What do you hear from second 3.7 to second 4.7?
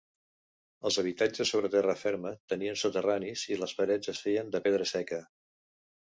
parets es feien de